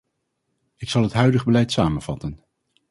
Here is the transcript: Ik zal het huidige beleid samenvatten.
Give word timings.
Ik 0.75 0.89
zal 0.89 1.01
het 1.03 1.13
huidige 1.13 1.45
beleid 1.45 1.71
samenvatten. 1.71 2.43